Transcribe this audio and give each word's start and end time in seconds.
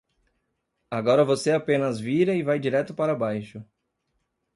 Agora 0.89 1.23
você 1.23 1.51
apenas 1.51 1.99
vira 1.99 2.33
e 2.33 2.41
vai 2.41 2.57
direto 2.57 2.91
para 2.91 3.13
baixo. 3.13 3.63